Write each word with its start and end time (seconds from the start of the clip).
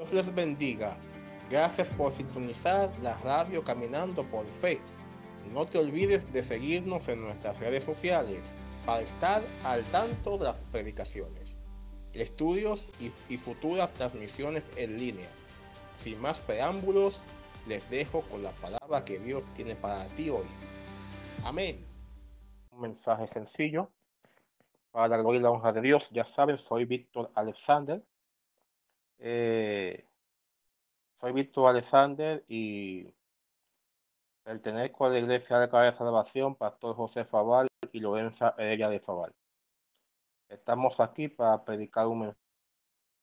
Dios 0.00 0.14
les 0.14 0.34
bendiga. 0.34 0.96
Gracias 1.50 1.90
por 1.90 2.10
sintonizar 2.10 2.90
la 3.02 3.18
radio 3.18 3.62
Caminando 3.62 4.24
por 4.24 4.46
Fe. 4.46 4.80
No 5.52 5.66
te 5.66 5.76
olvides 5.76 6.32
de 6.32 6.42
seguirnos 6.42 7.06
en 7.08 7.20
nuestras 7.20 7.60
redes 7.60 7.84
sociales 7.84 8.54
para 8.86 9.02
estar 9.02 9.42
al 9.62 9.84
tanto 9.92 10.38
de 10.38 10.44
las 10.44 10.56
predicaciones, 10.72 11.58
estudios 12.14 12.90
y, 12.98 13.36
futuras 13.36 13.92
transmisiones 13.92 14.70
en 14.76 14.96
línea. 14.96 15.28
Sin 15.98 16.18
más 16.18 16.38
preámbulos, 16.38 17.22
les 17.68 17.88
dejo 17.90 18.22
con 18.22 18.42
la 18.42 18.52
palabra 18.52 19.04
que 19.04 19.18
Dios 19.18 19.46
tiene 19.52 19.76
para 19.76 20.08
ti 20.14 20.30
hoy. 20.30 20.46
Amén. 21.44 21.84
Un 22.70 22.80
mensaje 22.80 23.28
sencillo 23.34 23.90
para 24.92 25.08
la 25.08 25.18
gloria 25.18 25.40
y 25.40 25.42
la 25.42 25.50
honra 25.50 25.72
de 25.72 25.82
Dios. 25.82 26.02
Ya 26.10 26.24
saben, 26.34 26.56
soy 26.70 26.86
Víctor 26.86 27.30
Alexander. 27.34 28.02
Eh, 29.22 30.02
soy 31.20 31.32
Víctor 31.32 31.68
Alexander 31.68 32.42
y 32.48 33.12
pertenezco 34.42 35.04
a 35.04 35.10
la 35.10 35.18
Iglesia 35.18 35.58
de 35.58 35.66
la 35.66 35.98
Salvación, 35.98 36.54
Pastor 36.54 36.96
José 36.96 37.26
Fabal 37.26 37.68
y 37.92 38.00
Lorenza 38.00 38.54
ella 38.56 38.88
de 38.88 39.00
Fabal. 39.00 39.30
Estamos 40.48 40.98
aquí 41.00 41.28
para 41.28 41.62
predicar 41.64 42.06
un 42.06 42.34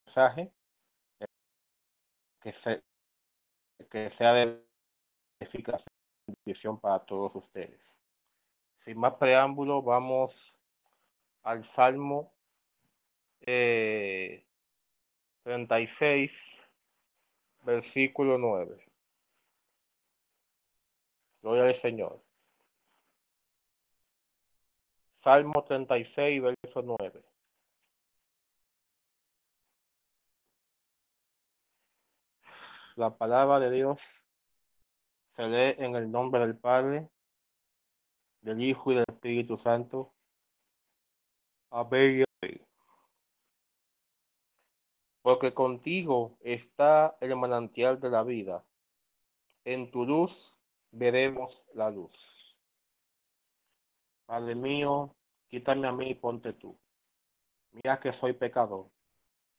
mensaje 0.06 0.52
que, 2.42 2.52
se, 2.62 2.82
que 3.90 4.12
sea 4.18 4.32
de 4.34 4.64
edificación 5.40 6.78
para 6.78 7.00
todos 7.00 7.34
ustedes. 7.34 7.80
Sin 8.84 8.98
más 8.98 9.14
preámbulo, 9.14 9.82
vamos 9.82 10.32
al 11.42 11.68
Salmo 11.74 12.32
eh, 13.40 14.47
36, 15.48 16.30
versículo 17.64 18.36
9. 18.36 18.84
Gloria 21.40 21.64
al 21.64 21.80
Señor. 21.80 22.22
Salmo 25.24 25.64
36, 25.64 26.42
verso 26.42 26.82
9. 26.82 27.24
La 32.96 33.16
palabra 33.16 33.58
de 33.58 33.70
Dios 33.70 33.98
se 35.34 35.44
lee 35.44 35.76
en 35.78 35.96
el 35.96 36.10
nombre 36.10 36.40
del 36.40 36.58
Padre, 36.58 37.08
del 38.42 38.62
Hijo 38.62 38.92
y 38.92 38.96
del 38.96 39.04
Espíritu 39.08 39.56
Santo. 39.56 40.12
Amén. 41.70 42.27
Porque 45.22 45.52
contigo 45.52 46.36
está 46.40 47.16
el 47.20 47.36
manantial 47.36 48.00
de 48.00 48.10
la 48.10 48.22
vida. 48.22 48.64
En 49.64 49.90
tu 49.90 50.06
luz 50.06 50.32
veremos 50.92 51.60
la 51.74 51.90
luz. 51.90 52.12
Padre 54.26 54.54
mío, 54.54 55.14
quítame 55.48 55.88
a 55.88 55.92
mí 55.92 56.10
y 56.10 56.14
ponte 56.14 56.52
tú. 56.52 56.76
Mira 57.72 58.00
que 58.00 58.12
soy 58.14 58.32
pecador. 58.32 58.86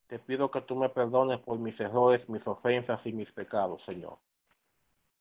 Te 0.08 0.18
pido 0.18 0.50
que 0.50 0.60
tú 0.62 0.74
me 0.74 0.88
perdones 0.88 1.38
por 1.40 1.58
mis 1.58 1.78
errores, 1.78 2.28
mis 2.28 2.44
ofensas 2.46 3.00
y 3.04 3.12
mis 3.12 3.30
pecados, 3.32 3.82
Señor. 3.84 4.18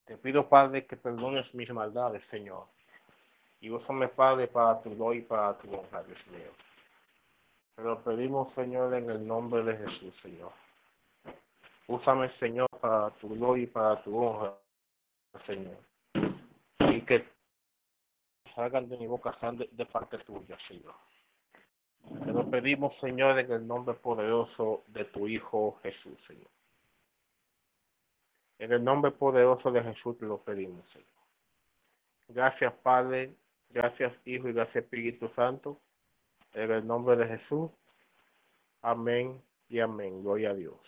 Te 0.05 0.17
pido, 0.17 0.49
Padre, 0.49 0.87
que 0.87 0.97
perdones 0.97 1.53
mis 1.53 1.69
maldades, 1.69 2.23
Señor. 2.31 2.65
Y 3.61 3.69
úsame, 3.69 4.07
Padre, 4.07 4.47
para 4.47 4.81
tu 4.81 4.95
gloria 4.95 5.19
y 5.19 5.23
para 5.23 5.57
tu 5.59 5.71
honra, 5.71 6.03
Dios. 6.03 6.17
Te 7.79 7.85
lo 7.85 8.03
pedimos, 8.03 8.53
Señor, 8.55 8.93
en 8.93 9.09
el 9.09 9.25
nombre 9.25 9.63
de 9.63 9.77
Jesús, 9.77 10.13
Señor. 10.21 10.51
Úsame, 11.87 12.29
Señor, 12.37 12.67
para 12.81 13.09
tu 13.11 13.29
gloria 13.29 13.63
y 13.63 13.67
para 13.67 14.03
tu 14.03 14.17
honra, 14.17 14.53
Señor. 15.45 15.77
Y 16.91 17.01
que 17.03 17.25
salgan 18.53 18.89
de 18.89 18.97
mi 18.97 19.07
boca 19.07 19.33
de, 19.53 19.69
de 19.71 19.85
parte 19.85 20.17
tuya, 20.17 20.57
Señor. 20.67 20.93
Te 22.25 22.33
lo 22.33 22.49
pedimos, 22.49 22.93
Señor, 22.99 23.39
en 23.39 23.49
el 23.49 23.65
nombre 23.65 23.95
poderoso 23.95 24.83
de 24.87 25.05
tu 25.05 25.29
Hijo 25.29 25.79
Jesús, 25.81 26.19
Señor. 26.27 26.51
En 28.57 28.73
el 28.73 28.83
nombre 28.83 29.11
poderoso 29.11 29.71
de 29.71 29.81
Jesús 29.83 30.17
te 30.17 30.25
lo 30.25 30.39
pedimos, 30.39 30.85
Señor. 30.89 31.07
Gracias, 32.27 32.73
Padre. 32.83 33.33
Gracias, 33.69 34.11
Hijo, 34.25 34.49
y 34.49 34.51
gracias, 34.51 34.83
Espíritu 34.83 35.29
Santo. 35.29 35.79
En 36.53 36.71
el 36.71 36.85
nombre 36.85 37.15
de 37.15 37.27
Jesús. 37.27 37.71
Amén 38.81 39.41
y 39.67 39.79
amén. 39.79 40.21
Gloria 40.23 40.51
a 40.51 40.53
Dios. 40.53 40.79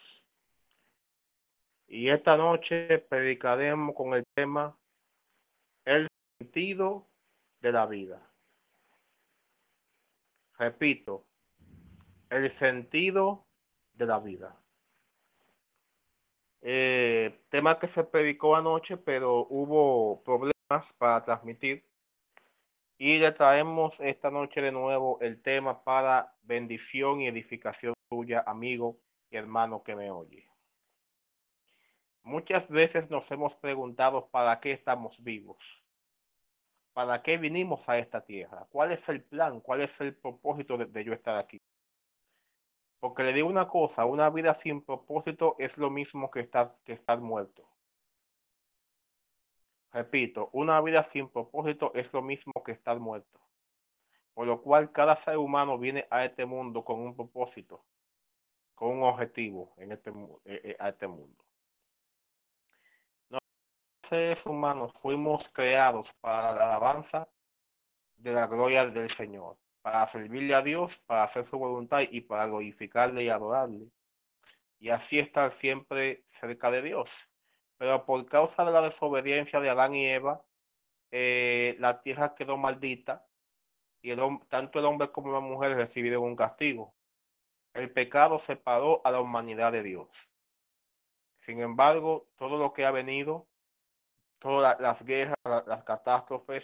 Y 1.88 2.10
esta 2.10 2.38
noche 2.38 3.00
predicaremos 3.10 3.96
con 3.96 4.14
el 4.14 4.24
tema 4.34 4.78
el 5.86 6.08
sentido 6.38 7.08
de 7.60 7.72
la 7.72 7.86
vida. 7.86 8.22
Repito, 10.58 11.26
el 12.30 12.58
sentido 12.60 13.46
de 13.94 14.06
la 14.06 14.20
vida. 14.20 14.56
Eh, 16.62 17.42
tema 17.50 17.80
que 17.80 17.88
se 17.90 18.04
predicó 18.04 18.56
anoche, 18.56 18.96
pero 18.98 19.48
hubo 19.50 20.24
problemas 20.24 20.86
para 20.98 21.26
transmitir. 21.26 21.84
Y 23.04 23.18
le 23.18 23.32
traemos 23.32 23.96
esta 23.98 24.30
noche 24.30 24.62
de 24.62 24.72
nuevo 24.72 25.18
el 25.22 25.42
tema 25.42 25.84
para 25.84 26.36
bendición 26.44 27.20
y 27.20 27.28
edificación 27.30 27.96
tuya, 28.12 28.44
amigo 28.46 29.00
y 29.32 29.38
hermano 29.38 29.82
que 29.82 29.96
me 29.96 30.12
oye. 30.12 30.48
Muchas 32.22 32.70
veces 32.70 33.10
nos 33.10 33.24
hemos 33.32 33.56
preguntado 33.56 34.28
para 34.28 34.60
qué 34.60 34.74
estamos 34.74 35.16
vivos. 35.24 35.58
¿Para 36.94 37.24
qué 37.24 37.38
vinimos 37.38 37.82
a 37.90 37.98
esta 37.98 38.22
tierra? 38.24 38.68
¿Cuál 38.70 38.92
es 38.92 39.10
el 39.10 39.24
plan? 39.24 39.62
¿Cuál 39.62 39.82
es 39.82 39.92
el 40.00 40.14
propósito 40.14 40.78
de, 40.78 41.04
yo 41.04 41.14
estar 41.14 41.40
aquí? 41.40 41.58
Porque 43.00 43.24
le 43.24 43.34
digo 43.34 43.48
una 43.48 43.68
cosa, 43.68 44.06
una 44.06 44.30
vida 44.30 44.60
sin 44.62 44.86
propósito 44.86 45.56
es 45.58 45.76
lo 45.76 45.90
mismo 45.90 46.30
que 46.30 46.42
estar, 46.42 46.76
que 46.86 46.94
estar 46.94 47.20
muerto. 47.20 47.71
Repito, 49.94 50.50
una 50.54 50.80
vida 50.82 51.10
sin 51.12 51.30
propósito 51.30 51.92
es 51.96 52.12
lo 52.14 52.22
mismo 52.22 52.54
que 52.66 52.72
estar 52.72 53.00
muerto. 53.00 53.40
Por 54.34 54.48
lo 54.48 54.62
cual 54.62 54.92
cada 54.92 55.24
ser 55.26 55.38
humano 55.38 55.78
viene 55.78 56.08
a 56.10 56.26
este 56.26 56.46
mundo 56.46 56.84
con 56.86 57.00
un 57.00 57.16
propósito, 57.16 57.84
con 58.76 58.90
un 58.90 59.04
objetivo 59.04 59.74
en 59.78 59.92
este, 59.92 60.12
a 60.80 60.90
este 60.90 61.08
mundo 61.08 61.44
seres 64.12 64.46
humanos 64.46 64.92
fuimos 65.02 65.42
creados 65.54 66.06
para 66.20 66.54
la 66.54 66.76
alabanza 66.76 67.30
de 68.18 68.34
la 68.34 68.46
gloria 68.46 68.86
del 68.86 69.16
Señor, 69.16 69.56
para 69.82 70.12
servirle 70.12 70.54
a 70.54 70.62
Dios, 70.62 70.92
para 71.08 71.24
hacer 71.24 71.50
su 71.50 71.58
voluntad 71.58 72.02
y 72.12 72.20
para 72.20 72.46
glorificarle 72.46 73.24
y 73.24 73.30
adorarle. 73.30 73.88
Y 74.80 74.90
así 74.90 75.18
estar 75.18 75.58
siempre 75.60 76.24
cerca 76.42 76.70
de 76.70 76.82
Dios. 76.82 77.10
Pero 77.82 78.06
por 78.06 78.24
causa 78.28 78.64
de 78.64 78.70
la 78.70 78.82
desobediencia 78.82 79.60
de 79.60 79.68
Adán 79.68 79.96
y 79.96 80.06
Eva, 80.06 80.44
eh, 81.10 81.76
la 81.80 82.04
tierra 82.04 82.36
quedó 82.36 82.56
maldita 82.56 83.26
y 84.04 84.16
tanto 84.50 84.78
el 84.78 84.86
hombre 84.86 85.12
como 85.12 85.34
la 85.34 85.40
mujer 85.40 85.76
recibieron 85.76 86.22
un 86.22 86.36
castigo. 86.36 86.94
El 87.74 87.90
pecado 87.90 88.44
separó 88.46 89.02
a 89.04 89.10
la 89.10 89.20
humanidad 89.20 89.72
de 89.72 89.82
Dios. 89.82 90.08
Sin 91.48 91.60
embargo, 91.60 92.28
todo 92.38 92.60
lo 92.60 92.72
que 92.72 92.86
ha 92.86 92.92
venido 92.92 93.48
todas 94.38 94.80
las 94.80 95.04
guerras, 95.04 95.40
las 95.44 95.84
catástrofes 95.84 96.64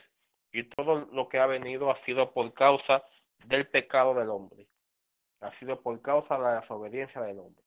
y 0.52 0.66
todo 0.66 1.08
lo 1.12 1.30
que 1.30 1.40
ha 1.40 1.48
venido 1.48 1.90
ha 1.90 2.00
sido 2.06 2.32
por 2.32 2.54
causa 2.54 3.04
del 3.44 3.68
pecado 3.68 4.14
del 4.14 4.30
hombre. 4.30 4.68
Ha 5.42 5.50
sido 5.58 5.82
por 5.82 6.00
causa 6.00 6.38
de 6.38 6.44
la 6.44 6.62
desobediencia 6.62 7.22
del 7.24 7.40
hombre. 7.40 7.67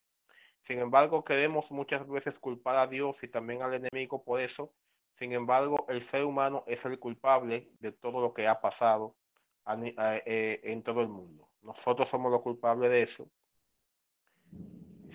Sin 0.67 0.79
embargo, 0.79 1.25
queremos 1.25 1.71
muchas 1.71 2.07
veces 2.09 2.39
culpar 2.39 2.77
a 2.77 2.87
Dios 2.87 3.17
y 3.23 3.29
también 3.29 3.63
al 3.63 3.75
enemigo 3.75 4.23
por 4.23 4.41
eso. 4.41 4.73
Sin 5.19 5.33
embargo, 5.33 5.87
el 5.89 6.09
ser 6.11 6.25
humano 6.25 6.65
es 6.67 6.83
el 6.85 6.99
culpable 6.99 7.69
de 7.81 7.93
todo 7.93 8.21
lo 8.21 8.33
que 8.33 8.47
ha 8.47 8.61
pasado 8.61 9.15
eh, 9.67 10.61
en 10.65 10.83
todo 10.83 11.03
el 11.03 11.09
mundo. 11.09 11.49
Nosotros 11.63 12.09
somos 12.11 12.33
los 12.33 12.43
culpables 12.43 12.91
de 12.91 13.03
eso. 13.03 13.29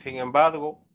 Sin 0.03 0.17
embargo, 0.17 0.85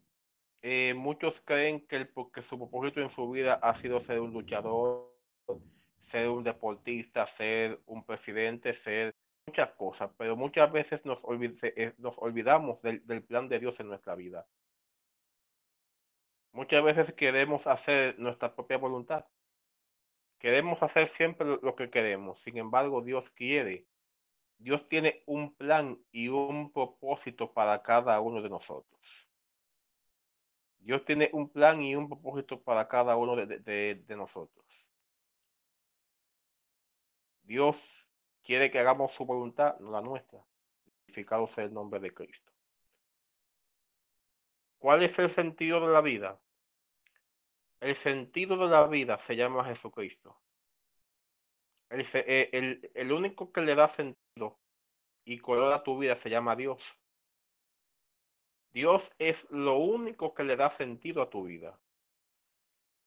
eh, 0.62 0.94
muchos 0.94 1.34
creen 1.44 1.86
que, 1.88 1.96
el, 1.96 2.08
que 2.08 2.42
su 2.48 2.58
propósito 2.58 3.00
en 3.00 3.14
su 3.14 3.30
vida 3.30 3.54
ha 3.54 3.80
sido 3.80 4.04
ser 4.04 4.20
un 4.20 4.32
luchador, 4.32 5.10
ser 6.10 6.28
un 6.28 6.44
deportista, 6.44 7.26
ser 7.36 7.80
un 7.86 8.04
presidente, 8.04 8.80
ser 8.82 9.14
muchas 9.50 9.72
cosas, 9.72 10.10
pero 10.16 10.36
muchas 10.36 10.70
veces 10.70 11.04
nos, 11.04 11.18
eh, 11.62 11.92
nos 11.98 12.14
olvidamos 12.18 12.80
del, 12.82 13.22
plan 13.24 13.48
de 13.48 13.58
Dios 13.58 13.74
en 13.80 13.88
nuestra 13.88 14.14
vida. 14.14 14.46
Muchas 16.52 16.84
veces 16.84 17.12
queremos 17.14 17.66
hacer 17.66 18.16
nuestra 18.18 18.54
propia 18.54 18.78
voluntad. 18.78 19.24
Queremos 20.38 20.80
hacer 20.82 21.12
siempre 21.16 21.58
lo 21.60 21.74
que 21.74 21.90
queremos. 21.90 22.40
Sin 22.44 22.58
embargo, 22.58 23.02
Dios 23.02 23.24
quiere. 23.34 23.86
Dios 24.58 24.88
tiene 24.88 25.22
un 25.26 25.54
plan 25.56 25.98
y 26.12 26.28
un 26.28 26.72
propósito 26.72 27.52
para 27.52 27.82
cada 27.82 28.20
uno 28.20 28.42
de 28.42 28.50
nosotros. 28.50 29.00
Dios 30.78 31.04
tiene 31.06 31.28
un 31.32 31.48
plan 31.50 31.82
y 31.82 31.96
un 31.96 32.08
propósito 32.08 32.60
para 32.60 32.86
cada 32.86 33.16
uno 33.16 33.34
de, 33.34 33.58
de 34.06 34.16
nosotros. 34.16 34.64
Dios 37.42 37.76
quiere 38.44 38.70
que 38.70 38.78
hagamos 38.78 39.12
su 39.14 39.24
voluntad, 39.24 39.78
no 39.80 39.90
la 39.90 40.00
nuestra. 40.00 40.40
Glorificado 41.06 41.48
sea 41.54 41.64
el 41.64 41.74
nombre 41.74 42.00
de 42.00 42.12
Cristo. 42.12 42.52
¿Cuál 44.78 45.02
es 45.02 45.18
el 45.18 45.34
sentido 45.34 45.86
de 45.86 45.92
la 45.92 46.00
vida? 46.00 46.40
El 47.80 48.00
sentido 48.02 48.56
de 48.56 48.68
la 48.68 48.86
vida 48.86 49.20
se 49.26 49.36
llama 49.36 49.64
Jesucristo. 49.64 50.36
Eh, 51.90 52.48
el, 52.52 52.90
el 52.94 53.12
único 53.12 53.52
que 53.52 53.62
le 53.62 53.74
da 53.74 53.94
sentido 53.96 54.58
y 55.24 55.38
color 55.38 55.72
a 55.72 55.82
tu 55.82 55.98
vida 55.98 56.20
se 56.22 56.30
llama 56.30 56.56
Dios. 56.56 56.80
Dios 58.72 59.02
es 59.18 59.36
lo 59.50 59.78
único 59.78 60.32
que 60.34 60.44
le 60.44 60.56
da 60.56 60.76
sentido 60.76 61.22
a 61.22 61.30
tu 61.30 61.44
vida. 61.44 61.78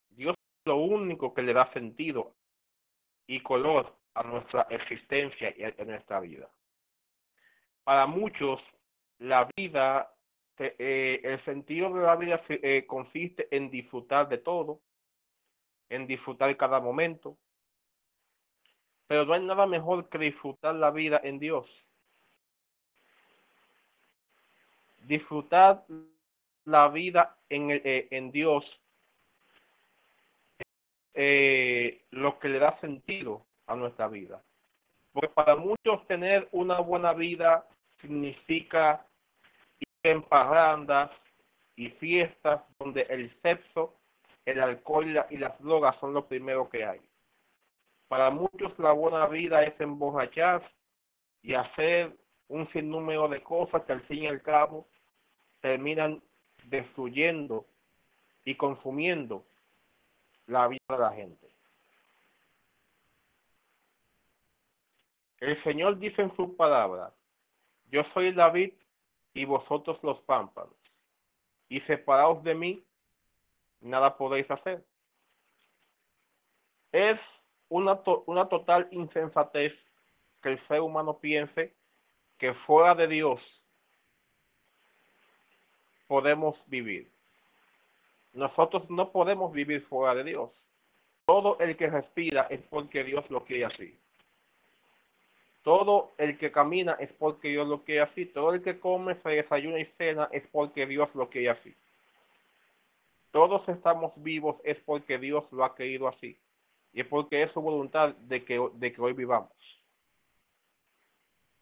Dios 0.09 0.36
es 0.38 0.68
lo 0.68 0.77
único 0.77 1.33
que 1.33 1.41
le 1.41 1.53
da 1.53 1.71
sentido 1.74 2.36
y 3.27 3.41
color 3.41 3.95
a 4.15 4.24
nuestra 4.24 4.68
existencia 4.69 5.54
y 5.57 5.63
a 5.63 5.86
nuestra 5.86 6.19
vida. 6.19 6.50
Para 7.83 8.06
muchos, 8.06 8.62
la 9.19 9.50
vida, 9.56 10.13
eh, 10.57 11.19
el 11.24 11.44
sentido 11.45 11.94
de 11.94 12.04
la 12.04 12.15
vida 12.15 12.42
eh, 12.50 12.86
consiste 12.88 13.48
en 13.56 13.69
disfrutar 13.69 14.30
de 14.30 14.38
todo, 14.38 14.80
en 15.89 16.07
disfrutar 16.07 16.56
cada 16.57 16.80
momento, 16.80 17.38
pero 19.07 19.25
no 19.25 19.33
hay 19.33 19.42
nada 19.42 19.65
mejor 19.65 20.10
que 20.10 20.18
disfrutar 20.18 20.75
la 20.75 20.92
vida 20.92 21.19
en 21.24 21.39
Dios. 21.39 21.68
disfrutar 25.04 25.83
la 26.65 26.88
vida 26.89 27.38
en, 27.50 27.71
el, 27.71 27.81
eh, 27.83 28.07
en 28.12 28.31
Dios 28.31 28.63
eh, 31.13 32.06
lo 32.12 32.39
que 32.39 32.50
le 32.50 32.60
da 32.60 32.80
sentido 32.80 33.45
a 33.68 33.75
nuestra 33.75 34.07
vida. 34.07 34.42
Porque 35.12 35.30
para 35.30 35.56
muchos 35.56 36.06
tener 36.07 36.48
una 36.51 36.80
buena 36.80 37.13
vida 37.13 37.65
significa 38.01 39.06
ir 39.80 40.12
en 40.12 40.21
parrandas 40.24 41.12
y 41.75 41.89
fiestas 41.89 42.62
donde 42.80 43.04
el 43.04 43.33
sexo, 43.42 43.94
el 44.45 44.60
alcohol 44.60 45.25
y 45.30 45.38
las 45.38 45.60
drogas 45.60 45.95
son 46.00 46.13
lo 46.13 46.27
primero 46.27 46.69
que 46.69 46.86
hay. 46.86 47.01
Para 48.07 48.30
muchos 48.30 48.77
la 48.80 48.92
buena 48.92 49.27
vida 49.27 49.63
es 49.63 49.80
emborrachar 49.80 50.62
y 51.42 51.54
hacer 51.54 52.15
un 52.48 52.69
sinnúmero 52.71 53.27
de 53.27 53.42
cosas 53.42 53.83
que 53.83 53.94
al 53.94 54.01
fin 54.01 54.24
y 54.24 54.27
al 54.27 54.42
cabo 54.42 54.88
terminan 55.62 56.21
destruyendo 56.65 57.65
y 58.45 58.56
consumiendo 58.56 59.45
la 60.48 60.68
vida 60.68 60.80
de 60.89 60.98
la 60.98 61.12
gente. 61.13 61.52
El 65.43 65.61
Señor 65.63 65.99
dice 65.99 66.21
en 66.21 66.33
su 66.37 66.55
palabra, 66.55 67.11
yo 67.91 68.05
soy 68.13 68.31
David 68.31 68.71
y 69.33 69.43
vosotros 69.43 70.01
los 70.01 70.17
pámpanos, 70.21 70.73
y 71.67 71.81
separados 71.81 72.41
de 72.45 72.55
mí, 72.55 72.83
nada 73.81 74.15
podéis 74.15 74.49
hacer. 74.49 74.85
Es 76.93 77.19
una, 77.67 77.99
una 78.25 78.47
total 78.47 78.87
insensatez 78.91 79.73
que 80.41 80.53
el 80.53 80.67
ser 80.69 80.79
humano 80.79 81.17
piense 81.19 81.73
que 82.37 82.53
fuera 82.65 82.95
de 82.95 83.07
Dios 83.07 83.41
podemos 86.07 86.55
vivir. 86.67 87.11
Nosotros 88.31 88.89
no 88.89 89.11
podemos 89.11 89.51
vivir 89.51 89.85
fuera 89.87 90.15
de 90.15 90.23
Dios. 90.23 90.51
Todo 91.25 91.59
el 91.59 91.75
que 91.75 91.87
respira 91.87 92.47
es 92.49 92.61
porque 92.69 93.03
Dios 93.03 93.29
lo 93.29 93.43
quiere 93.43 93.65
así. 93.65 93.99
Todo 95.63 96.13
el 96.18 96.38
que 96.38 96.51
camina 96.51 96.98
es 97.00 97.12
porque 97.13 97.48
Dios 97.50 97.68
lo 97.68 97.83
quiere 97.83 98.01
así. 98.01 98.25
Todo 98.25 98.54
el 98.54 98.62
que 98.62 98.80
come, 98.80 99.15
se 99.21 99.30
desayuna 99.30 99.80
y 99.80 99.86
cena 99.98 100.30
es 100.31 100.45
porque 100.51 100.86
Dios 100.86 101.10
lo 101.15 101.30
quiere 101.30 101.50
así. 101.50 101.75
Todos 103.31 103.68
estamos 103.69 104.12
vivos 104.18 104.57
es 104.63 104.77
porque 104.81 105.18
Dios 105.18 105.45
lo 105.51 105.63
ha 105.63 105.74
querido 105.74 106.07
así. 106.07 106.38
Y 106.92 107.01
es 107.01 107.07
porque 107.07 107.42
es 107.44 107.51
su 107.54 107.62
voluntad 107.62 108.13
de 108.15 108.44
que, 108.44 108.62
de 108.74 108.94
que 108.94 109.01
hoy 109.01 109.13
vivamos. 109.13 109.51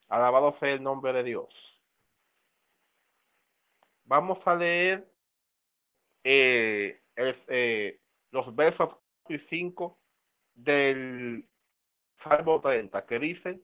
Alabado 0.09 0.57
sea 0.59 0.73
el 0.73 0.83
nombre 0.83 1.13
de 1.13 1.23
Dios. 1.23 1.47
Vamos 4.03 4.39
a 4.45 4.55
leer 4.55 5.07
eh, 6.23 7.01
eh, 7.15 7.99
los 8.31 8.53
versos 8.55 8.89
y 9.29 9.37
5 9.37 9.97
del 10.55 11.45
Salmo 12.23 12.59
30, 12.59 13.05
que 13.05 13.19
dice, 13.19 13.61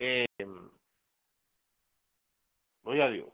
eh, 0.00 0.26
a 2.84 3.08
Dios. 3.08 3.32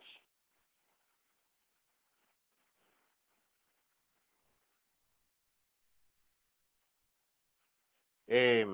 Eh, 8.29 8.67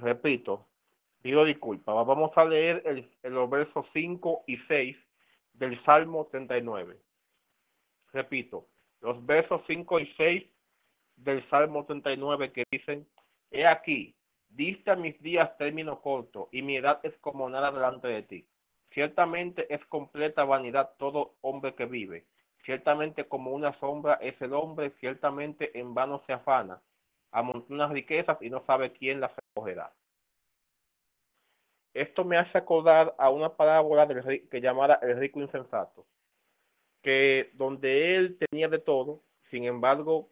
repito, 0.00 0.66
pido 1.20 1.44
disculpas. 1.44 2.06
Vamos 2.06 2.30
a 2.36 2.44
leer 2.44 2.82
el, 2.86 3.32
los 3.32 3.50
versos 3.50 3.86
5 3.92 4.44
y 4.46 4.56
6 4.68 4.96
del 5.54 5.82
Salmo 5.84 6.28
39. 6.30 6.98
Repito, 8.12 8.68
los 9.00 9.24
versos 9.26 9.62
5 9.66 10.00
y 10.00 10.06
6 10.16 10.44
del 11.16 11.48
Salmo 11.50 11.84
39 11.84 12.52
que 12.52 12.64
dicen, 12.70 13.06
He 13.50 13.66
aquí, 13.66 14.14
diste 14.54 14.90
a 14.90 14.96
mis 14.96 15.20
días 15.22 15.56
término 15.58 16.00
corto, 16.00 16.48
y 16.52 16.62
mi 16.62 16.76
edad 16.76 17.00
es 17.02 17.16
como 17.18 17.48
nada 17.48 17.70
delante 17.70 18.08
de 18.08 18.22
ti. 18.22 18.46
Ciertamente 18.92 19.72
es 19.74 19.84
completa 19.86 20.44
vanidad 20.44 20.90
todo 20.98 21.34
hombre 21.40 21.74
que 21.74 21.86
vive. 21.86 22.26
Ciertamente 22.64 23.26
como 23.26 23.52
una 23.52 23.72
sombra 23.80 24.14
es 24.14 24.40
el 24.40 24.52
hombre, 24.52 24.92
ciertamente 25.00 25.78
en 25.78 25.94
vano 25.94 26.22
se 26.26 26.32
afana. 26.32 26.80
Amontona 27.32 27.88
riquezas 27.88 28.40
y 28.42 28.50
no 28.50 28.64
sabe 28.66 28.92
quién 28.92 29.20
las 29.20 29.32
recogerá. 29.34 29.92
Esto 31.94 32.24
me 32.24 32.38
hace 32.38 32.56
acordar 32.56 33.14
a 33.18 33.30
una 33.30 33.50
parábola 33.56 34.06
del, 34.06 34.48
que 34.48 34.60
llamara 34.60 34.98
El 35.02 35.18
rico 35.18 35.40
insensato, 35.40 36.06
que 37.02 37.50
donde 37.54 38.16
él 38.16 38.38
tenía 38.38 38.68
de 38.68 38.78
todo, 38.78 39.22
sin 39.50 39.64
embargo, 39.64 40.28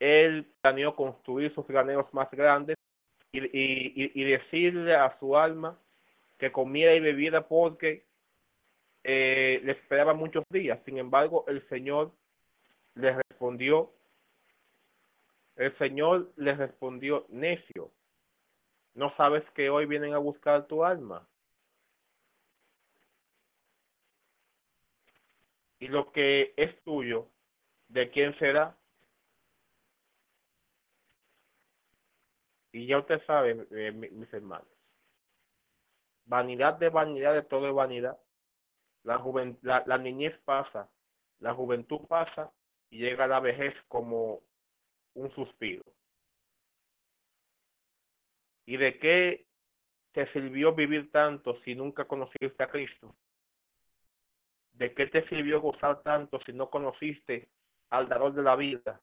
él 0.00 0.52
planeó 0.60 0.94
construir 0.96 1.54
sus 1.54 1.66
graneros 1.66 2.12
más 2.12 2.30
grandes 2.30 2.75
y, 3.52 4.24
decirle 4.24 4.94
a 4.94 5.18
su 5.18 5.36
alma 5.36 5.78
que 6.38 6.52
comiera 6.52 6.94
y 6.94 7.00
bebiera 7.00 7.46
porque 7.46 8.04
eh, 9.04 9.60
le 9.64 9.72
esperaba 9.72 10.14
muchos 10.14 10.44
días. 10.50 10.78
Sin 10.84 10.98
embargo, 10.98 11.44
el 11.48 11.66
Señor 11.68 12.12
le 12.94 13.12
respondió, 13.12 13.92
el 15.56 15.76
Señor 15.78 16.32
le 16.36 16.54
respondió, 16.54 17.26
necio, 17.28 17.90
no 18.94 19.14
sabes 19.16 19.44
que 19.54 19.70
hoy 19.70 19.86
vienen 19.86 20.14
a 20.14 20.18
buscar 20.18 20.66
tu 20.66 20.84
alma. 20.84 21.28
Y 25.78 25.88
lo 25.88 26.10
que 26.12 26.54
es 26.56 26.82
tuyo, 26.82 27.28
¿de 27.88 28.10
quién 28.10 28.36
será? 28.38 28.76
Y 32.76 32.86
ya 32.86 32.98
usted 32.98 33.24
sabe, 33.24 33.54
mis 33.54 34.34
hermanos. 34.34 34.68
Vanidad 36.26 36.74
de 36.74 36.90
vanidad, 36.90 37.32
de 37.32 37.42
todo 37.42 37.68
es 37.68 37.74
vanidad. 37.74 38.18
La, 39.02 39.16
la, 39.62 39.82
la 39.86 39.96
niñez 39.96 40.38
pasa, 40.44 40.90
la 41.38 41.54
juventud 41.54 42.06
pasa 42.06 42.52
y 42.90 42.98
llega 42.98 43.26
la 43.26 43.40
vejez 43.40 43.74
como 43.88 44.42
un 45.14 45.34
suspiro. 45.34 45.84
¿Y 48.66 48.76
de 48.76 48.98
qué 48.98 49.46
te 50.12 50.30
sirvió 50.34 50.74
vivir 50.74 51.10
tanto 51.10 51.58
si 51.62 51.74
nunca 51.74 52.04
conociste 52.04 52.62
a 52.62 52.68
Cristo? 52.68 53.16
¿De 54.72 54.92
qué 54.92 55.06
te 55.06 55.26
sirvió 55.30 55.62
gozar 55.62 56.02
tanto 56.02 56.38
si 56.44 56.52
no 56.52 56.68
conociste 56.68 57.48
al 57.88 58.06
dador 58.06 58.34
de 58.34 58.42
la 58.42 58.54
vida, 58.54 59.00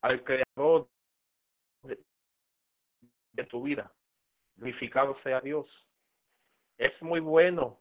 al 0.00 0.24
creador 0.24 0.88
de 3.32 3.44
tu 3.44 3.62
vida? 3.62 3.92
Glorificado 4.56 5.16
sea 5.22 5.40
Dios. 5.40 5.66
Es 6.78 6.92
muy 7.02 7.20
bueno 7.20 7.80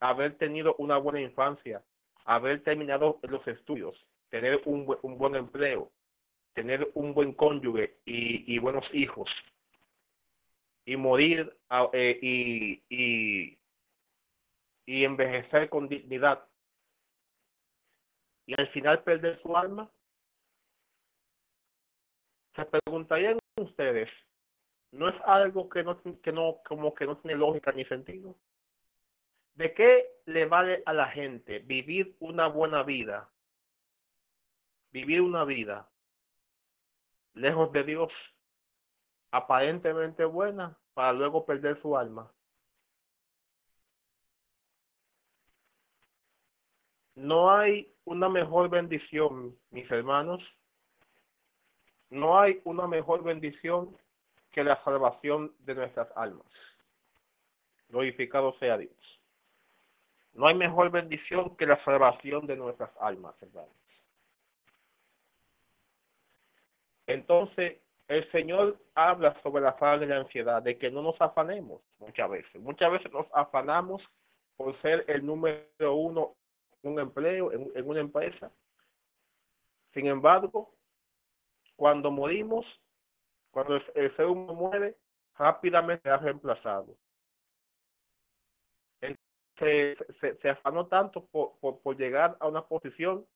haber 0.00 0.36
tenido 0.38 0.74
una 0.78 0.96
buena 0.96 1.20
infancia, 1.20 1.82
haber 2.24 2.62
terminado 2.62 3.18
los 3.22 3.46
estudios, 3.46 3.94
tener 4.28 4.62
un, 4.64 4.96
un 5.02 5.18
buen 5.18 5.34
empleo, 5.34 5.90
tener 6.54 6.90
un 6.94 7.14
buen 7.14 7.32
cónyuge 7.32 7.98
y, 8.04 8.54
y 8.54 8.58
buenos 8.58 8.86
hijos, 8.92 9.30
y 10.84 10.96
morir 10.96 11.56
eh, 11.92 12.18
y, 12.20 12.82
y, 12.88 13.58
y 14.86 15.04
envejecer 15.04 15.68
con 15.68 15.88
dignidad 15.88 16.44
y 18.50 18.54
al 18.60 18.66
final 18.68 19.02
perder 19.04 19.40
su 19.42 19.56
alma? 19.56 19.88
Se 22.56 22.64
preguntarían 22.64 23.38
ustedes, 23.60 24.10
¿no 24.92 25.08
es 25.08 25.14
algo 25.24 25.68
que 25.68 25.82
no, 25.82 26.00
que 26.22 26.32
no, 26.32 26.58
como 26.66 26.94
que 26.94 27.06
no 27.06 27.16
tiene 27.18 27.36
lógica 27.36 27.72
ni 27.72 27.84
sentido? 27.84 28.36
¿De 29.54 29.74
qué 29.74 30.06
le 30.26 30.46
vale 30.46 30.82
a 30.86 30.92
la 30.92 31.08
gente 31.08 31.58
vivir 31.60 32.16
una 32.20 32.46
buena 32.46 32.82
vida? 32.82 33.28
Vivir 34.92 35.20
una 35.20 35.44
vida 35.44 35.88
lejos 37.34 37.72
de 37.72 37.84
Dios, 37.84 38.12
aparentemente 39.30 40.24
buena, 40.24 40.76
para 40.94 41.12
luego 41.12 41.46
perder 41.46 41.80
su 41.80 41.96
alma. 41.96 42.32
No 47.14 47.50
hay 47.50 47.92
una 48.04 48.28
mejor 48.28 48.68
bendición, 48.70 49.56
mis 49.70 49.90
hermanos. 49.90 50.42
No 52.08 52.40
hay 52.40 52.60
una 52.64 52.86
mejor 52.86 53.22
bendición 53.22 53.96
que 54.52 54.64
la 54.64 54.82
salvación 54.84 55.54
de 55.60 55.74
nuestras 55.74 56.08
almas. 56.16 56.46
Glorificado 57.88 58.54
sea 58.58 58.78
Dios. 58.78 59.20
No 60.32 60.46
hay 60.46 60.54
mejor 60.54 60.90
bendición 60.90 61.56
que 61.56 61.66
la 61.66 61.82
salvación 61.84 62.46
de 62.46 62.56
nuestras 62.56 62.90
almas, 63.00 63.34
hermanos. 63.42 63.70
Entonces, 67.06 67.78
el 68.06 68.30
Señor 68.30 68.78
habla 68.94 69.40
sobre 69.42 69.62
la 69.62 69.72
falta 69.72 70.06
de 70.06 70.06
la 70.06 70.20
ansiedad, 70.20 70.62
de 70.62 70.78
que 70.78 70.90
no 70.90 71.02
nos 71.02 71.20
afanemos 71.20 71.82
muchas 71.98 72.30
veces. 72.30 72.60
Muchas 72.60 72.92
veces 72.92 73.12
nos 73.12 73.26
afanamos 73.32 74.02
por 74.56 74.80
ser 74.82 75.04
el 75.08 75.24
número 75.24 75.94
uno 75.94 76.36
en 76.82 76.92
un 76.92 77.00
empleo, 77.00 77.52
en 77.52 77.88
una 77.88 78.00
empresa. 78.00 78.50
Sin 79.92 80.06
embargo, 80.06 80.72
cuando 81.76 82.10
morimos, 82.10 82.64
cuando 83.50 83.76
el, 83.94 84.16
ser 84.16 84.26
humano 84.26 84.54
muere, 84.54 84.96
rápidamente 85.36 86.08
ha 86.08 86.16
reemplazado. 86.16 86.96
Se, 89.58 89.94
se, 90.40 90.48
afanó 90.48 90.86
tanto 90.86 91.26
por, 91.26 91.96
llegar 91.98 92.34
a 92.40 92.48
una 92.48 92.66
posición 92.66 93.26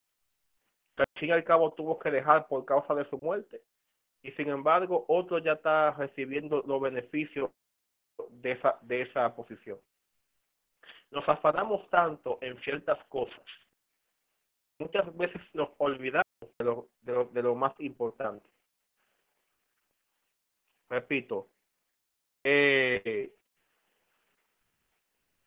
que 0.96 1.02
al 1.02 1.20
fin 1.20 1.28
y 1.28 1.32
al 1.32 1.44
cabo 1.44 1.74
tuvo 1.74 1.98
que 1.98 2.10
dejar 2.10 2.48
por 2.48 2.64
causa 2.64 2.94
de 2.94 3.04
su 3.10 3.18
muerte. 3.18 3.60
Y 4.22 4.30
sin 4.32 4.48
embargo, 4.48 5.04
otro 5.08 5.36
ya 5.36 5.52
está 5.52 5.90
recibiendo 5.90 6.62
los 6.66 6.80
beneficios 6.80 7.50
de 8.30 8.52
esa, 8.52 8.78
de 8.80 9.02
esa 9.02 9.34
posición. 9.36 9.78
Nos 11.10 11.28
afanamos 11.28 11.88
tanto 11.90 12.38
en 12.40 12.58
ciertas 12.60 13.04
cosas. 13.08 13.44
Muchas 14.78 15.14
veces 15.14 15.42
nos 15.52 15.68
olvidamos 15.76 16.24
de 16.58 16.64
lo, 16.64 16.88
de 17.02 17.42
lo 17.42 17.54
más 17.54 17.78
importante. 17.80 18.48
Repito, 20.88 21.48
eh, 22.44 23.32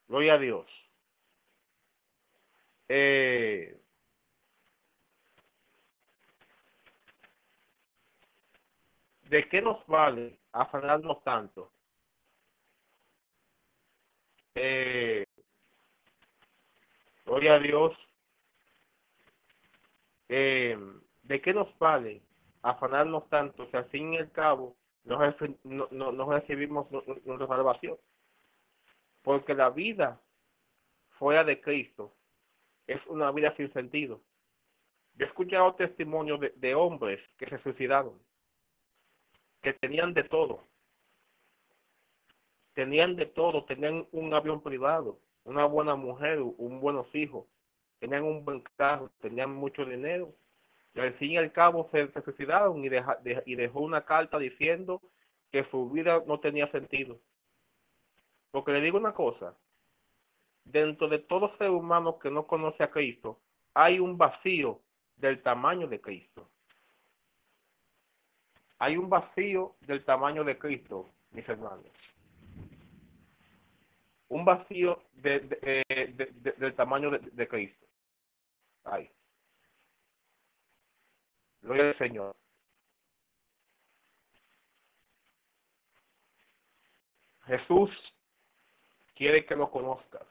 gloria 0.08 0.34
a 0.34 0.38
Dios. 0.38 0.66
Eh, 2.90 3.80
¿De 9.30 9.50
qué 9.50 9.62
nos 9.62 9.86
vale 9.88 10.40
afanarnos 10.54 11.22
tanto? 11.24 11.74
Eh, 14.56 15.26
gloria 17.26 17.56
a 17.56 17.60
Dios. 17.60 17.94
Eh, 20.30 20.78
¿De 21.24 21.42
qué 21.42 21.54
nos 21.54 21.78
vale 21.78 22.22
afanarnos 22.62 23.30
tanto 23.30 23.70
si 23.70 23.78
al 23.78 23.90
fin 23.90 24.14
y 24.14 24.18
al 24.18 24.32
cabo 24.32 24.78
no, 25.06 26.32
recibimos 26.32 26.92
nuestra 26.92 27.48
salvación? 27.48 27.98
Porque 29.22 29.54
la 29.54 29.70
vida 29.70 30.22
fuera 31.18 31.44
de 31.44 31.62
Cristo 31.62 32.14
es 32.88 33.06
una 33.08 33.32
vida 33.32 33.56
sin 33.56 33.72
sentido. 33.74 34.22
Yo 35.16 35.26
he 35.26 35.30
escuchado 35.30 35.76
testimonios 35.76 36.40
de, 36.40 36.54
de 36.56 36.76
hombres 36.76 37.20
que 37.38 37.48
se 37.48 37.58
suicidaron 37.60 38.20
que 39.62 39.74
tenían 39.74 40.14
de 40.14 40.24
todo. 40.24 40.64
Tenían 42.74 43.16
de 43.16 43.26
todo, 43.26 43.66
tenían 43.66 44.08
un 44.12 44.34
avión 44.34 44.62
privado, 44.62 45.20
una 45.44 45.66
buena 45.66 45.96
mujer, 45.96 46.40
un 46.40 46.80
buenos 46.80 47.14
hijos, 47.16 47.46
tenían 48.00 48.24
un 48.24 48.46
buen 48.46 48.62
carro, 48.78 49.12
tenían 49.20 49.54
mucho 49.54 49.84
dinero. 49.84 50.34
Al 50.98 51.14
fin 51.14 51.32
y 51.32 51.38
al 51.38 51.52
cabo 51.52 51.90
se, 51.92 52.08
se 52.12 52.22
suicidaron 52.22 52.84
y, 52.84 52.90
deja, 52.90 53.16
de, 53.24 53.44
y 53.46 53.56
dejó 53.56 53.82
una 53.82 54.06
carta 54.06 54.38
diciendo 54.38 55.02
que 55.52 55.64
su 55.72 55.90
vida 55.90 56.24
no 56.26 56.40
tenía 56.40 56.70
sentido. 56.72 57.20
Porque 58.52 58.72
le 58.72 58.82
digo 58.82 58.98
una 58.98 59.14
cosa, 59.14 59.56
dentro 60.66 61.08
de 61.08 61.20
todo 61.20 61.56
ser 61.58 61.70
humano 61.70 62.18
que 62.20 62.32
no 62.32 62.48
conoce 62.48 62.84
a 62.84 62.92
Cristo, 62.92 63.40
hay 63.74 64.00
un 64.00 64.18
vacío 64.18 64.82
del 65.18 65.42
tamaño 65.42 65.88
de 65.88 66.02
Cristo 66.02 66.50
hay 68.80 68.98
un 68.98 69.10
vacío 69.10 69.76
del 69.82 70.04
tamaño 70.06 70.44
de 70.44 70.58
Cristo, 70.58 71.10
mis 71.32 71.48
hermanos. 71.50 71.86
Un 74.30 74.46
vacío 74.46 75.02
eh, 75.24 76.14
de, 76.14 76.54
del 76.58 76.76
tamaño 76.76 77.10
de, 77.10 77.48
Cristo. 77.48 77.86
Hay. 78.84 79.10
Gloria 81.68 81.90
al 81.90 81.98
Señor. 81.98 82.34
Jesús 87.46 87.90
quiere 89.14 89.46
que 89.46 89.58
lo 89.58 89.70
conozcas. 89.70 90.26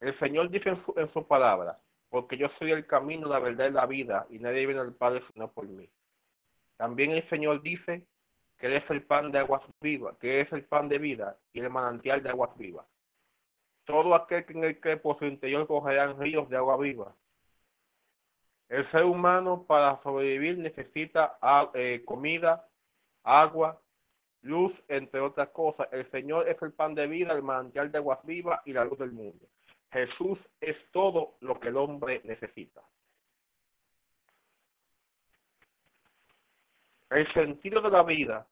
El 0.00 0.18
Señor 0.18 0.50
dice 0.50 0.70
en 0.70 1.12
su, 1.12 1.24
palabra, 1.24 1.78
porque 2.08 2.36
yo 2.36 2.48
soy 2.58 2.72
el 2.72 2.84
camino, 2.88 3.28
la 3.28 3.38
verdad 3.38 3.68
y 3.68 3.70
la 3.70 3.86
vida, 3.86 4.26
y 4.28 4.40
nadie 4.40 4.66
viene 4.66 4.80
al 4.80 4.92
Padre 4.92 5.22
sino 5.32 5.52
por 5.52 5.68
mí. 5.68 5.88
También 6.76 7.12
el 7.12 7.28
Señor 7.28 7.62
dice 7.62 8.04
que 8.58 8.66
Él 8.66 8.72
es 8.72 8.90
el 8.90 9.04
pan 9.04 9.30
de 9.30 9.38
aguas 9.38 9.62
vivas, 9.80 10.18
que 10.18 10.40
es 10.40 10.52
el 10.52 10.64
pan 10.64 10.88
de 10.88 10.98
vida 10.98 11.36
y 11.52 11.60
el 11.60 11.70
manantial 11.70 12.24
de 12.24 12.30
aguas 12.30 12.58
vivas. 12.58 12.86
Todo 13.84 14.16
aquel 14.16 14.44
que 14.46 14.52
en 14.52 14.64
el 14.64 14.80
que 14.80 14.96
por 14.96 15.16
su 15.20 15.26
interior 15.26 15.68
cogerán 15.68 16.18
ríos 16.18 16.48
de 16.48 16.56
agua 16.56 16.76
viva. 16.76 17.14
El 18.68 18.90
ser 18.90 19.04
humano 19.04 19.64
para 19.66 20.00
sobrevivir 20.02 20.58
necesita 20.58 21.38
eh, 21.74 22.02
comida, 22.04 22.68
agua, 23.24 23.80
luz, 24.42 24.72
entre 24.88 25.20
otras 25.20 25.48
cosas. 25.50 25.88
El 25.90 26.10
Señor 26.10 26.48
es 26.48 26.60
el 26.60 26.72
pan 26.72 26.94
de 26.94 27.06
vida, 27.06 27.32
el 27.32 27.42
manantial 27.42 27.90
de 27.90 27.98
aguas 27.98 28.18
vivas 28.24 28.60
y 28.66 28.72
la 28.72 28.84
luz 28.84 28.98
del 28.98 29.12
mundo. 29.12 29.46
Jesús 29.90 30.38
es 30.60 30.76
todo 30.92 31.36
lo 31.40 31.58
que 31.58 31.68
el 31.68 31.76
hombre 31.78 32.20
necesita. 32.24 32.82
El 37.10 37.32
sentido 37.32 37.80
de 37.80 37.90
la 37.90 38.02
vida 38.02 38.46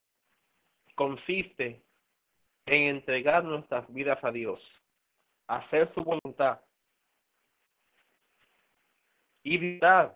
consiste 0.94 1.82
en 2.64 2.96
entregar 2.96 3.44
nuestras 3.44 3.92
vidas 3.92 4.18
a 4.24 4.32
Dios, 4.32 4.60
hacer 5.46 5.92
su 5.94 6.02
voluntad 6.02 6.60
y 9.46 9.58
vivir 9.58 10.10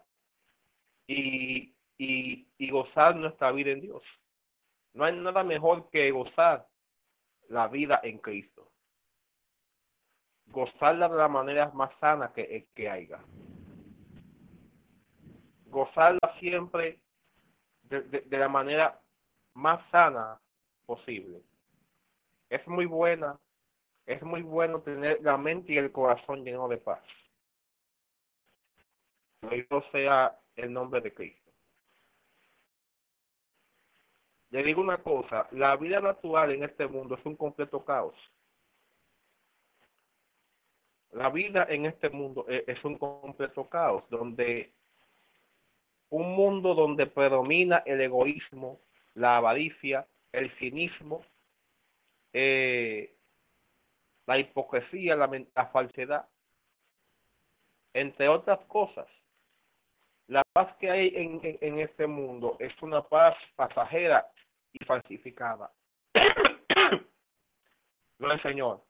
y, 1.06 1.76
y, 1.98 2.48
y 2.58 2.70
gozar 2.70 3.14
nuestra 3.14 3.52
vida 3.52 3.70
en 3.70 3.80
Dios. 3.80 4.02
No 4.92 5.04
hay 5.04 5.16
nada 5.16 5.44
mejor 5.44 5.88
que 5.90 6.10
gozar 6.10 6.66
la 7.48 7.68
vida 7.68 8.00
en 8.02 8.18
Cristo. 8.18 8.72
Gozarla 10.48 11.08
de 11.08 11.16
la 11.16 11.28
manera 11.28 11.70
más 11.70 11.92
sana 12.00 12.32
que, 12.32 12.66
que 12.74 12.90
haya. 12.90 13.20
Gozarla 15.66 16.36
siempre 16.40 17.00
de, 17.82 18.02
de, 18.02 18.20
de 18.22 18.36
la 18.36 18.48
manera 18.48 19.00
más 19.54 19.80
sana 19.92 20.40
posible. 20.86 21.40
Es 22.48 22.66
muy 22.66 22.86
buena, 22.86 23.38
es 24.06 24.20
muy 24.22 24.42
bueno 24.42 24.80
tener 24.80 25.20
la 25.22 25.36
mente 25.36 25.72
y 25.74 25.78
el 25.78 25.92
corazón 25.92 26.42
lleno 26.44 26.66
de 26.66 26.78
paz. 26.78 27.00
Bendito 29.42 29.82
sea 29.90 30.38
el 30.56 30.72
nombre 30.72 31.00
de 31.00 31.14
Cristo. 31.14 31.50
Le 34.50 34.62
digo 34.64 34.80
una 34.80 35.02
cosa, 35.02 35.46
la 35.52 35.76
vida 35.76 36.00
natural 36.00 36.50
en 36.50 36.64
este 36.64 36.86
mundo 36.86 37.14
es 37.14 37.24
un 37.24 37.36
completo 37.36 37.84
caos. 37.84 38.16
La 41.12 41.30
vida 41.30 41.66
en 41.68 41.86
este 41.86 42.10
mundo 42.10 42.46
es, 42.48 42.66
es 42.68 42.84
un 42.84 42.98
completo 42.98 43.68
caos, 43.68 44.04
donde 44.10 44.72
un 46.10 46.34
mundo 46.34 46.74
donde 46.74 47.06
predomina 47.06 47.82
el 47.86 48.00
egoísmo, 48.00 48.80
la 49.14 49.36
avaricia, 49.36 50.06
el 50.32 50.50
cinismo, 50.58 51.24
eh, 52.32 53.14
la 54.26 54.38
hipocresía, 54.38 55.16
la 55.16 55.66
falsedad, 55.72 56.28
entre 57.94 58.28
otras 58.28 58.60
cosas. 58.66 59.06
La 60.30 60.44
paz 60.52 60.72
que 60.76 60.88
hay 60.88 61.08
en, 61.16 61.40
en, 61.42 61.80
este 61.80 62.06
mundo 62.06 62.56
es 62.60 62.72
una 62.82 63.02
paz 63.02 63.36
pasajera 63.56 64.30
y 64.72 64.84
falsificada. 64.84 65.72
Gloria 68.16 68.36
al 68.36 68.42
Señor. 68.42 68.80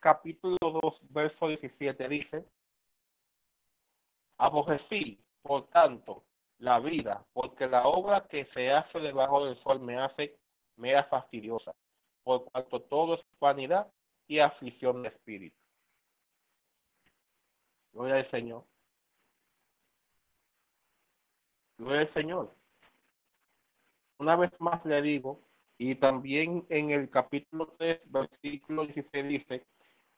Capítulo 0.00 0.58
2, 0.60 0.98
verso 1.10 1.46
17 1.46 2.08
dice, 2.08 2.44
aborrecí, 4.38 5.22
por 5.42 5.68
tanto, 5.68 6.24
la 6.58 6.80
vida, 6.80 7.24
porque 7.32 7.68
la 7.68 7.86
obra 7.86 8.26
que 8.26 8.46
se 8.46 8.72
hace 8.72 8.98
debajo 8.98 9.46
del 9.46 9.56
sol 9.62 9.78
me 9.78 9.96
hace 9.96 10.36
mera 10.74 11.04
fastidiosa, 11.04 11.72
por 12.24 12.46
cuanto 12.46 12.82
todo 12.82 13.14
es 13.14 13.20
vanidad 13.38 13.86
y 14.26 14.40
aflicción 14.40 15.02
de 15.02 15.10
espíritu. 15.10 15.65
Gloria 17.96 18.16
al 18.16 18.30
Señor. 18.30 18.62
Gloria 21.78 22.00
al 22.02 22.12
Señor. 22.12 22.54
Una 24.18 24.36
vez 24.36 24.50
más 24.60 24.84
le 24.84 25.00
digo, 25.00 25.40
y 25.78 25.94
también 25.94 26.66
en 26.68 26.90
el 26.90 27.08
capítulo 27.08 27.74
3, 27.78 28.00
versículo 28.12 28.84
16 28.84 29.28
dice, 29.28 29.64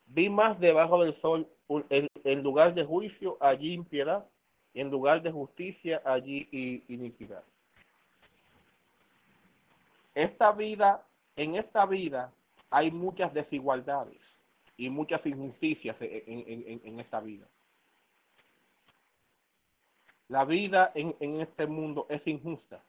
vi 0.07 0.29
más 0.29 0.59
debajo 0.59 1.05
del 1.05 1.21
sol 1.21 1.49
en, 1.69 2.43
lugar 2.43 2.75
de 2.75 2.85
juicio 2.85 3.39
allí 3.41 3.75
impiedad, 3.75 4.27
y 4.75 4.81
en 4.81 4.91
lugar 4.91 5.23
de 5.23 5.31
justicia 5.31 6.03
allí 6.05 6.49
iniquidad. 6.89 7.45
Esta 10.17 10.51
vida, 10.51 11.07
en 11.37 11.55
esta 11.55 11.87
vida 11.87 12.33
hay 12.71 12.91
muchas 12.91 13.33
desigualdades 13.33 14.19
y 14.77 14.91
muchas 14.91 15.25
injusticias 15.25 15.97
en, 16.01 16.99
esta 16.99 17.21
vida. 17.21 17.47
La 20.29 20.45
vida 20.45 20.93
en, 20.95 21.17
en 21.21 21.41
este 21.41 21.67
mundo 21.67 22.07
es 22.09 22.27
injusta. 22.27 22.83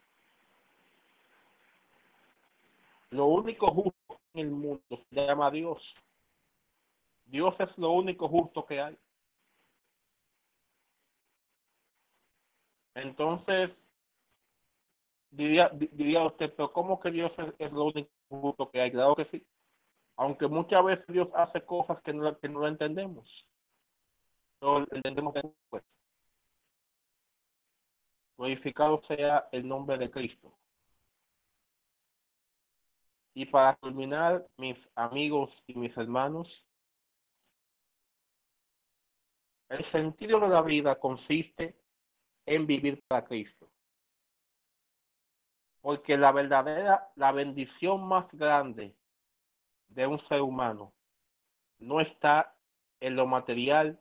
Lo 3.11 3.25
único 3.25 3.71
justo 3.71 4.19
en 4.33 4.41
el 4.41 4.51
mundo 4.51 4.81
se 4.89 5.15
llama 5.15 5.49
Dios. 5.49 5.81
Dios 7.25 7.55
es 7.59 7.77
lo 7.77 7.91
único 7.91 8.27
justo 8.27 8.65
que 8.65 8.81
hay. 8.81 8.97
Entonces, 12.95 13.71
diría, 15.31 15.69
diría 15.73 16.23
usted, 16.23 16.53
pero 16.55 16.71
¿cómo 16.71 16.99
que 16.99 17.11
Dios 17.11 17.31
es, 17.57 17.71
lo 17.71 17.85
único 17.85 18.09
justo 18.29 18.69
que 18.69 18.81
hay? 18.81 18.91
Claro 18.91 19.15
que 19.15 19.25
sí. 19.25 19.45
Aunque 20.17 20.47
muchas 20.47 20.83
veces 20.83 21.05
Dios 21.07 21.29
hace 21.33 21.61
cosas 21.61 22.01
que 22.01 22.13
no, 22.13 22.37
que 22.37 22.49
no 22.49 22.67
entendemos. 22.67 23.27
No 24.61 24.85
entendemos 24.91 25.33
después. 25.33 25.83
Glorificado 28.39 29.01
sea 29.05 29.49
el 29.51 29.67
nombre 29.67 29.97
de 29.97 30.09
Cristo. 30.09 30.57
Y 33.33 33.45
para 33.47 33.75
culminar, 33.75 34.47
mis 34.55 34.77
amigos 34.95 35.51
y 35.67 35.73
mis 35.73 35.95
hermanos, 35.97 36.47
el 39.67 39.91
sentido 39.91 40.39
de 40.39 40.47
la 40.47 40.61
vida 40.61 40.97
consiste 40.97 41.75
en 42.45 42.65
vivir 42.65 43.03
para 43.09 43.25
Cristo. 43.25 43.69
Porque 45.81 46.17
la 46.17 46.31
verdadera, 46.31 47.11
la 47.17 47.33
bendición 47.33 48.07
más 48.07 48.25
grande 48.31 48.95
de 49.89 50.07
un 50.07 50.25
ser 50.29 50.39
humano 50.39 50.93
no 51.77 51.99
está 51.99 52.55
en 53.01 53.17
lo 53.17 53.27
material 53.27 53.99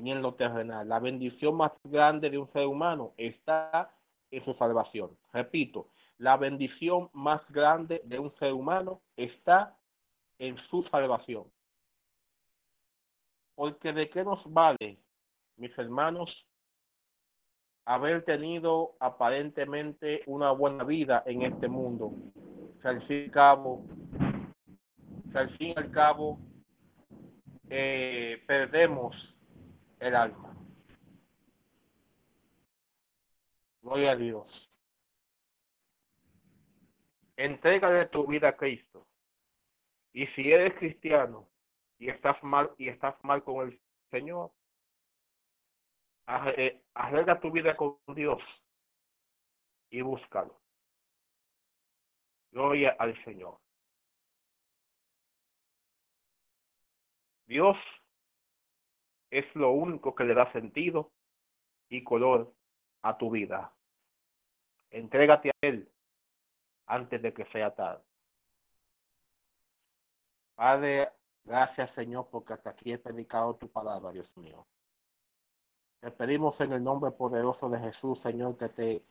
ni 0.00 0.12
en 0.12 0.22
lo 0.22 0.34
terrenal. 0.34 0.88
La 0.88 0.98
bendición 0.98 1.56
más 1.56 1.72
grande 1.84 2.30
de 2.30 2.38
un 2.38 2.50
ser 2.52 2.66
humano 2.66 3.12
está 3.16 3.90
en 4.30 4.44
su 4.44 4.54
salvación. 4.54 5.10
Repito, 5.32 5.88
la 6.18 6.36
bendición 6.36 7.08
más 7.12 7.40
grande 7.50 8.00
de 8.04 8.18
un 8.18 8.34
ser 8.38 8.52
humano 8.52 9.00
está 9.16 9.76
en 10.38 10.56
su 10.68 10.82
salvación. 10.84 11.44
Porque 13.54 13.92
de 13.92 14.08
qué 14.08 14.24
nos 14.24 14.40
vale, 14.52 14.98
mis 15.56 15.76
hermanos, 15.78 16.30
haber 17.84 18.24
tenido 18.24 18.96
aparentemente 19.00 20.22
una 20.26 20.52
buena 20.52 20.84
vida 20.84 21.22
en 21.26 21.42
este 21.42 21.68
mundo. 21.68 22.12
Si 22.80 22.88
al 22.88 23.02
fin 23.06 23.16
y 23.16 23.24
al 23.24 23.30
cabo, 23.30 23.84
al 25.34 25.50
fin 25.58 25.68
y 25.68 25.78
al 25.78 25.90
cabo 25.90 26.38
eh, 27.68 28.42
perdemos 28.46 29.14
el 30.00 30.14
alma. 30.16 30.54
Gloria 33.82 34.12
a 34.12 34.16
Dios. 34.16 34.70
Entrégale 37.36 38.06
tu 38.06 38.26
vida 38.26 38.48
a 38.48 38.56
Cristo. 38.56 39.06
Y 40.12 40.26
si 40.28 40.52
eres 40.52 40.74
cristiano 40.74 41.48
y 41.98 42.08
estás 42.10 42.42
mal 42.42 42.70
y 42.76 42.88
estás 42.88 43.14
mal 43.22 43.44
con 43.44 43.68
el 43.68 43.80
Señor, 44.10 44.50
arregla 46.26 47.40
tu 47.40 47.50
vida 47.50 47.76
con 47.76 47.98
Dios 48.14 48.42
y 49.90 50.00
búscalo. 50.02 50.60
Gloria 52.52 52.96
al 52.98 53.22
Señor. 53.24 53.58
Dios 57.46 57.76
es 59.30 59.44
lo 59.54 59.72
único 59.72 60.14
que 60.14 60.24
le 60.24 60.34
da 60.34 60.50
sentido 60.52 61.10
y 61.88 62.02
color 62.04 62.52
a 63.02 63.16
tu 63.16 63.30
vida. 63.30 63.72
Entrégate 64.90 65.50
a 65.50 65.54
Él 65.60 65.88
antes 66.86 67.22
de 67.22 67.32
que 67.32 67.44
sea 67.46 67.74
tarde. 67.74 68.02
Padre, 70.54 71.08
gracias 71.44 71.90
Señor 71.94 72.28
porque 72.30 72.52
hasta 72.52 72.70
aquí 72.70 72.92
he 72.92 72.98
predicado 72.98 73.54
tu 73.56 73.68
palabra, 73.68 74.12
Dios 74.12 74.30
mío. 74.36 74.66
Te 76.00 76.10
pedimos 76.10 76.58
en 76.60 76.72
el 76.72 76.82
nombre 76.82 77.10
poderoso 77.10 77.68
de 77.68 77.78
Jesús, 77.78 78.18
Señor, 78.20 78.56
que 78.56 78.68
te 78.70 79.02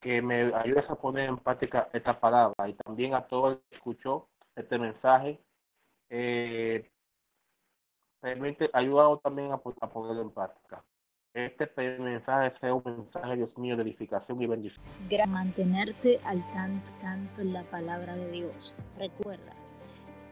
que 0.00 0.22
me 0.22 0.54
ayudes 0.54 0.88
a 0.88 0.94
poner 0.94 1.28
en 1.28 1.38
práctica 1.38 1.88
esta 1.92 2.20
palabra 2.20 2.68
y 2.68 2.74
también 2.74 3.14
a 3.14 3.26
todo 3.26 3.50
el 3.50 3.58
que 3.68 3.76
escuchó 3.76 4.28
este 4.54 4.78
mensaje. 4.78 5.40
Eh, 6.08 6.88
permite, 8.20 8.70
ayudado 8.72 9.18
también 9.18 9.52
a, 9.52 9.54
a 9.54 9.88
ponerlo 9.88 10.22
en 10.22 10.30
práctica 10.30 10.82
este 11.46 11.98
mensaje 11.98 12.52
sea 12.60 12.74
un 12.74 12.82
mensaje, 12.84 13.36
Dios 13.36 13.56
mío, 13.58 13.76
de 13.76 13.82
edificación 13.82 14.40
y 14.42 14.46
bendición. 14.46 14.84
Mantenerte 15.28 16.20
al 16.24 16.48
tanto, 16.50 16.90
tanto 17.00 17.40
en 17.40 17.52
la 17.52 17.62
palabra 17.64 18.16
de 18.16 18.30
Dios. 18.30 18.74
Recuerda 18.98 19.52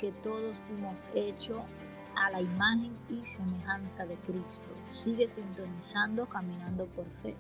que 0.01 0.13
todos 0.13 0.61
fuimos 0.63 1.05
hechos 1.15 1.63
a 2.17 2.31
la 2.31 2.41
imagen 2.41 2.97
y 3.11 3.25
semejanza 3.25 4.07
de 4.07 4.17
Cristo. 4.17 4.73
Sigue 4.89 5.29
sintonizando, 5.29 6.27
caminando 6.27 6.87
por 6.87 7.07
fe, 7.23 7.37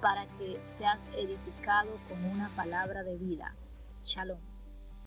para 0.00 0.26
que 0.38 0.60
seas 0.68 1.06
edificado 1.16 1.90
con 2.08 2.24
una 2.24 2.48
palabra 2.56 3.02
de 3.02 3.16
vida. 3.16 3.54
Shalom. 4.04 4.53